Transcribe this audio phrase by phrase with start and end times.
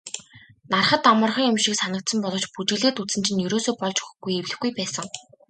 [0.71, 5.07] Hарахад амархан юм шиг санагдсан боловч бүжиглээд үзсэн чинь ерөөсөө болж өгөхгүй эвлэхгүй байсан.